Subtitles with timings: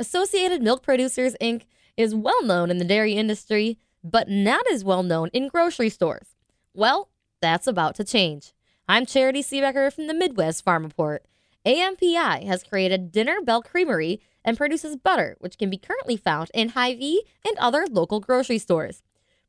[0.00, 1.64] Associated Milk Producers Inc.
[1.94, 6.28] is well known in the dairy industry, but not as well known in grocery stores.
[6.72, 7.10] Well,
[7.42, 8.54] that's about to change.
[8.88, 11.26] I'm Charity Seebecker from the Midwest Farm Report.
[11.66, 16.70] AMPI has created Dinner Bell Creamery and produces butter, which can be currently found in
[16.70, 19.02] Hy-Vee and other local grocery stores.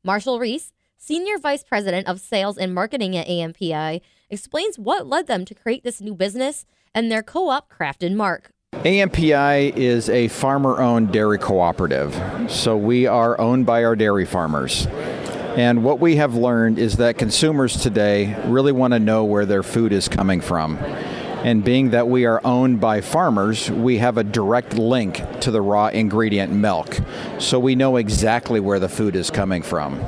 [0.04, 5.46] Marshall Reece, Senior Vice President of Sales and Marketing at AMPI, explains what led them
[5.46, 8.52] to create this new business and their co op crafted mark.
[8.82, 14.88] AMPI is a farmer owned dairy cooperative, so we are owned by our dairy farmers.
[15.56, 19.62] And what we have learned is that consumers today really want to know where their
[19.62, 20.78] food is coming from.
[20.78, 25.60] And being that we are owned by farmers, we have a direct link to the
[25.60, 26.98] raw ingredient milk.
[27.38, 30.00] So we know exactly where the food is coming from.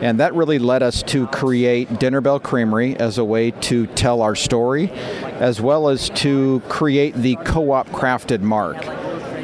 [0.00, 4.22] And that really led us to create Dinner Bell Creamery as a way to tell
[4.22, 8.76] our story, as well as to create the co op crafted mark.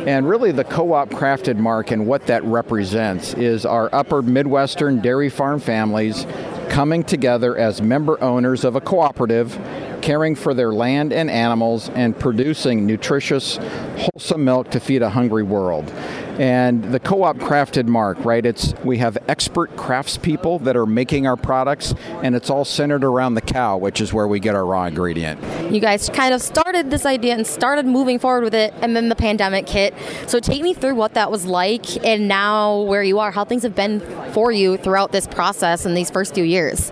[0.06, 5.00] And really, the co op crafted mark and what that represents is our upper Midwestern
[5.00, 6.26] dairy farm families
[6.68, 9.58] coming together as member owners of a cooperative,
[10.02, 13.58] caring for their land and animals, and producing nutritious,
[13.96, 15.90] wholesome milk to feed a hungry world.
[16.38, 18.44] And the co-op crafted mark, right?
[18.44, 23.34] It's we have expert craftspeople that are making our products, and it's all centered around
[23.34, 25.40] the cow, which is where we get our raw ingredient.
[25.72, 29.08] You guys kind of started this idea and started moving forward with it, and then
[29.08, 29.94] the pandemic hit.
[30.26, 33.62] So take me through what that was like, and now where you are, how things
[33.62, 34.00] have been
[34.32, 36.90] for you throughout this process in these first few years.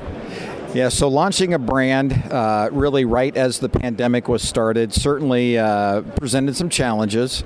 [0.73, 6.01] Yeah, so launching a brand uh, really right as the pandemic was started certainly uh,
[6.17, 7.45] presented some challenges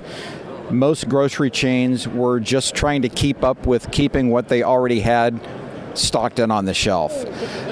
[0.71, 5.39] most grocery chains were just trying to keep up with keeping what they already had
[5.97, 7.13] stocked in on the shelf.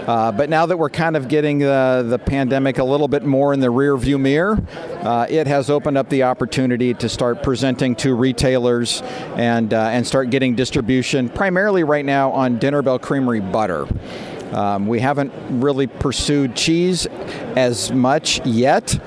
[0.07, 3.59] Uh, but now that we're kind of getting the pandemic a little bit more in
[3.59, 4.59] the rear view mirror,
[5.01, 9.01] uh, it has opened up the opportunity to start presenting to retailers
[9.35, 13.87] and, uh, and start getting distribution, primarily right now on Dinner Bell Creamery butter.
[14.51, 17.07] Um, we haven't really pursued cheese
[17.55, 18.97] as much yet.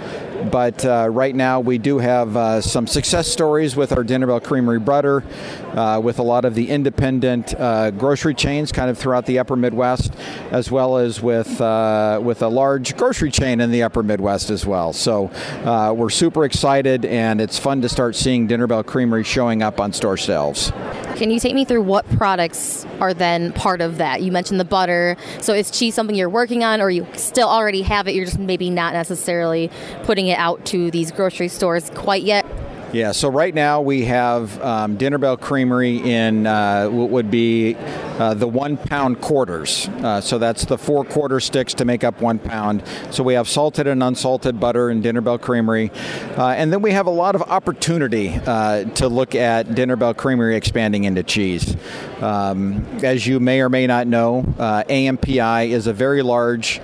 [0.44, 4.41] But uh, right now, we do have uh, some success stories with our Dinner Bell
[4.41, 5.25] Creamery butter,
[5.72, 9.56] uh, with a lot of the independent uh, grocery chains kind of throughout the upper
[9.56, 10.12] Midwest,
[10.50, 14.65] as well as with, uh, with a large grocery chain in the upper Midwest as
[14.65, 14.93] well.
[14.93, 15.27] So
[15.65, 19.81] uh, we're super excited, and it's fun to start seeing Dinner Bell Creamery showing up
[19.81, 20.72] on store shelves.
[21.18, 24.22] Can you take me through what products are then part of that?
[24.22, 25.16] You mentioned the butter.
[25.40, 28.14] So is cheese something you're working on, or you still already have it?
[28.14, 29.68] You're just maybe not necessarily
[30.04, 32.46] putting it out to these grocery stores quite yet?
[32.91, 37.75] Yeah, so right now we have um, Dinner Bell Creamery in uh, what would be
[37.75, 39.88] uh, the one pound quarters.
[39.88, 42.82] Uh, so that's the four quarter sticks to make up one pound.
[43.10, 45.91] So we have salted and unsalted butter in Dinner Bell Creamery.
[46.37, 50.15] Uh, and then we have a lot of opportunity uh, to look at Dinner Bell
[50.15, 51.77] Creamery expanding into cheese.
[52.22, 56.81] Um, as you may or may not know, uh, AMPI is a very large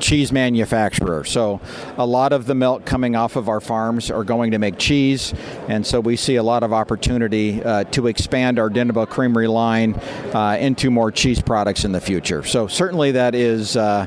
[0.00, 1.24] cheese manufacturer.
[1.24, 1.60] So
[1.96, 5.34] a lot of the milk coming off of our farms are going to make cheese,
[5.68, 9.94] and so we see a lot of opportunity uh, to expand our Bell Creamery line
[10.34, 12.42] uh, into more cheese products in the future.
[12.42, 14.06] So certainly that is uh,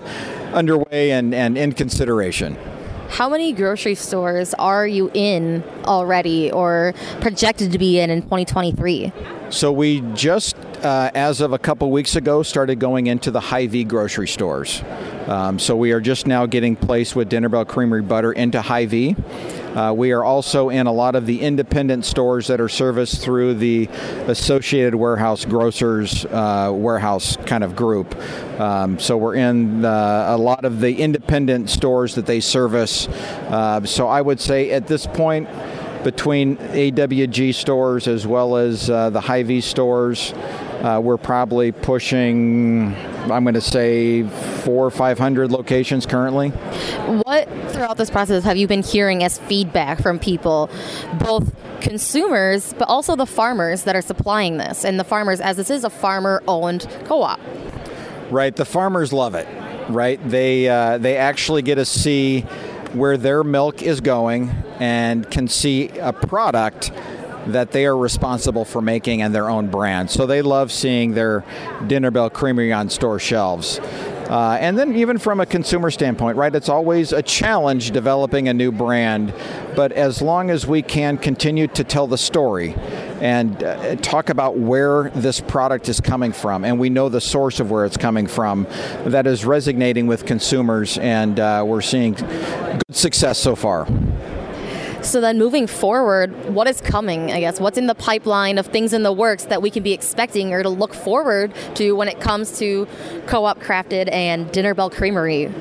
[0.53, 2.57] underway and, and in consideration.
[3.09, 9.11] How many grocery stores are you in already or projected to be in in 2023?
[9.49, 13.83] So we just, uh, as of a couple weeks ago, started going into the Hy-Vee
[13.83, 14.83] grocery stores.
[15.29, 19.15] Um, so we are just now getting placed with Dinner Bell Creamery butter into Hy-Vee.
[19.75, 23.53] Uh, we are also in a lot of the independent stores that are serviced through
[23.53, 23.85] the
[24.25, 28.15] Associated Warehouse Grocers uh, warehouse kind of group.
[28.59, 33.07] Um, so we're in uh, a lot of the independent stores that they service.
[33.07, 35.47] Uh, so I would say at this point,
[36.03, 40.33] between AWG stores as well as uh, the Hy-Vee stores,
[40.81, 42.95] uh, we're probably pushing,
[43.29, 44.23] I'm going to say,
[44.63, 46.49] four or 500 locations currently.
[46.49, 50.69] What throughout this process have you been hearing as feedback from people,
[51.19, 54.85] both consumers, but also the farmers that are supplying this?
[54.85, 57.39] And the farmers, as this is a farmer owned co op.
[58.29, 59.47] Right, the farmers love it,
[59.89, 60.19] right?
[60.29, 62.41] They, uh, they actually get to see
[62.93, 64.49] where their milk is going
[64.79, 66.91] and can see a product
[67.53, 70.09] that they are responsible for making and their own brand.
[70.09, 71.43] So they love seeing their
[71.87, 73.79] Dinner Bell Creamery on store shelves.
[74.29, 78.53] Uh, and then, even from a consumer standpoint, right, it's always a challenge developing a
[78.53, 79.33] new brand.
[79.75, 82.75] But as long as we can continue to tell the story
[83.21, 87.59] and uh, talk about where this product is coming from, and we know the source
[87.59, 88.67] of where it's coming from,
[89.05, 93.87] that is resonating with consumers, and uh, we're seeing good success so far.
[95.01, 97.59] So then moving forward, what is coming, I guess?
[97.59, 100.61] What's in the pipeline of things in the works that we can be expecting or
[100.61, 102.85] to look forward to when it comes to
[103.25, 105.51] Co-op Crafted and Dinner Bell Creamery?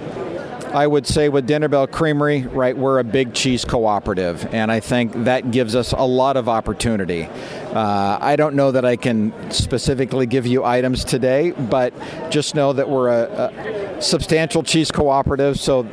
[0.72, 4.80] I would say with Dinner Bell Creamery, right, we're a big cheese cooperative, and I
[4.80, 7.24] think that gives us a lot of opportunity.
[7.24, 11.94] Uh, I don't know that I can specifically give you items today, but
[12.28, 15.86] just know that we're a, a substantial cheese cooperative, so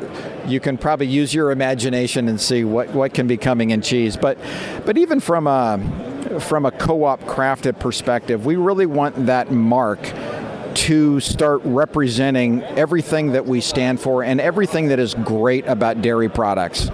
[0.45, 4.18] you can probably use your imagination and see what, what can be coming in cheese.
[4.18, 4.38] But,
[4.86, 5.80] but even from a
[6.39, 10.00] from a co-op crafted perspective, we really want that mark
[10.75, 16.30] to start representing everything that we stand for and everything that is great about dairy
[16.30, 16.89] products.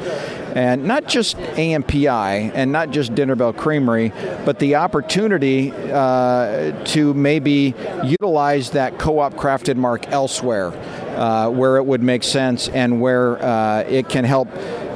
[0.56, 4.12] And not just AMPI and not just Dinner Bell Creamery,
[4.45, 7.74] but the opportunity uh, to maybe
[8.04, 10.68] utilize that co op crafted mark elsewhere
[11.16, 14.50] uh, where it would make sense and where uh, it can help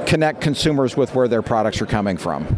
[0.06, 2.56] connect consumers with where their products are coming from.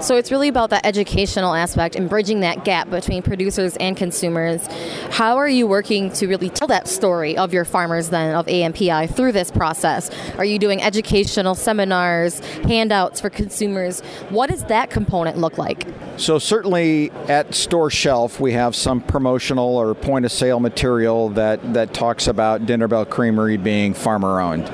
[0.00, 4.64] So it's really about that educational aspect and bridging that gap between producers and consumers.
[5.10, 9.12] How are you working to really tell that story of your farmers then of AMPI
[9.12, 10.08] through this process?
[10.36, 14.00] Are you doing educational seminars, handouts for consumers?
[14.30, 15.84] What does that component look like?
[16.16, 21.74] So certainly at store shelf we have some promotional or point of sale material that
[21.74, 24.68] that talks about Dinner Bell Creamery being farmer owned.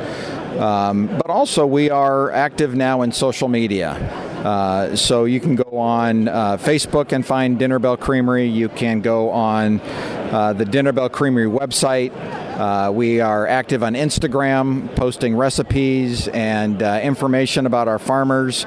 [0.60, 4.23] Um, but also we are active now in social media.
[4.44, 8.46] Uh, so you can go on uh, Facebook and find Dinner Bell Creamery.
[8.46, 12.12] You can go on uh, the Dinner Bell Creamery website.
[12.58, 18.66] Uh, we are active on Instagram, posting recipes and uh, information about our farmers.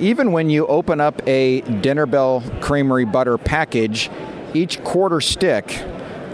[0.00, 4.10] even when you open up a Dinner Bell Creamery butter package,
[4.54, 5.84] each quarter stick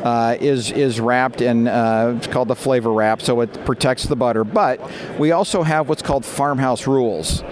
[0.03, 4.17] uh, is is wrapped in uh, it's called the flavor wrap, so it protects the
[4.17, 4.45] butter.
[4.45, 4.81] But
[5.19, 7.43] we also have what's called farmhouse rules.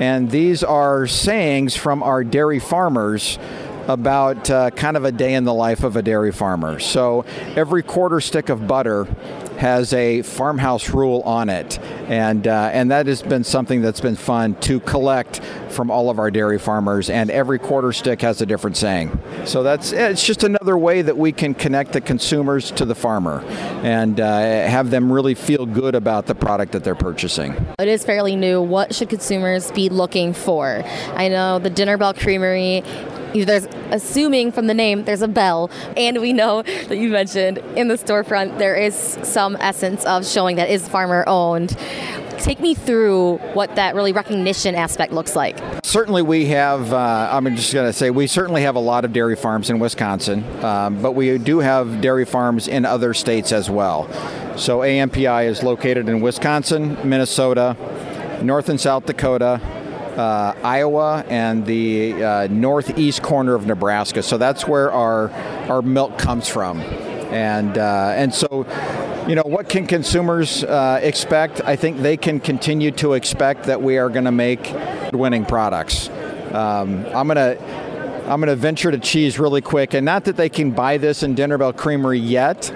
[0.00, 3.38] And these are sayings from our dairy farmers
[3.88, 6.78] about uh, kind of a day in the life of a dairy farmer.
[6.78, 7.24] So
[7.56, 9.04] every quarter stick of butter
[9.58, 14.14] has a farmhouse rule on it, and uh, and that has been something that's been
[14.14, 15.40] fun to collect
[15.70, 17.10] from all of our dairy farmers.
[17.10, 19.18] And every quarter stick has a different saying.
[19.46, 23.40] So that's it's just another way that we can connect the consumers to the farmer,
[23.82, 27.56] and uh, have them really feel good about the product that they're purchasing.
[27.80, 28.62] It is fairly new.
[28.62, 30.84] What should consumers be looking for?
[31.14, 32.84] I know the Dinner Bell Creamery
[33.34, 37.88] there's assuming from the name there's a bell and we know that you mentioned in
[37.88, 41.76] the storefront there is some essence of showing that is farmer owned
[42.38, 45.58] take me through what that really recognition aspect looks like.
[45.82, 49.12] Certainly, we have, uh, I'm just going to say, we certainly have a lot of
[49.12, 53.68] dairy farms in Wisconsin, um, but we do have dairy farms in other states as
[53.68, 54.08] well.
[54.56, 57.76] So, AMPI is located in Wisconsin, Minnesota,
[58.42, 59.60] North and South Dakota,
[60.18, 64.22] uh, Iowa and the uh, northeast corner of Nebraska.
[64.22, 65.30] So that's where our
[65.70, 68.66] our milk comes from, and uh, and so.
[69.28, 71.60] You know, what can consumers uh, expect?
[71.62, 74.72] I think they can continue to expect that we are going to make
[75.12, 76.08] winning products.
[76.54, 77.62] Um, I'm going to
[78.26, 81.22] I'm going to venture to cheese really quick, and not that they can buy this
[81.22, 82.72] in Dinner Bell Creamery yet,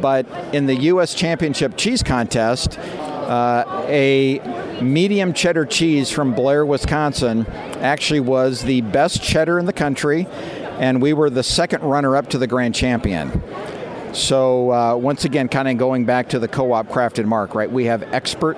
[0.00, 1.12] but in the U.S.
[1.12, 4.38] Championship Cheese Contest, uh, a
[4.80, 7.46] medium cheddar cheese from Blair, Wisconsin,
[7.80, 10.26] actually was the best cheddar in the country,
[10.78, 13.42] and we were the second runner up to the grand champion.
[14.12, 17.70] So, uh, once again, kind of going back to the co op crafted mark, right?
[17.70, 18.56] We have expert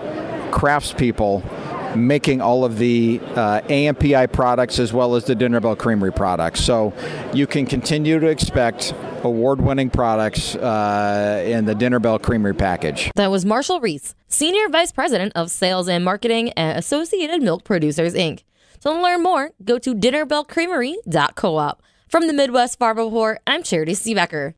[0.51, 6.13] craftspeople making all of the uh, AMPI products as well as the Dinner Bell Creamery
[6.13, 6.65] products.
[6.65, 6.95] So,
[7.35, 13.11] you can continue to expect award-winning products uh, in the Dinner Bell Creamery package.
[13.15, 18.15] That was Marshall Reece, Senior Vice President of Sales and Marketing at Associated Milk Producers,
[18.15, 18.43] Inc.
[18.81, 21.83] To learn more, go to dinnerbellcreamery.coop.
[22.09, 24.51] From the Midwest Farm Report, I'm Charity Seebecker.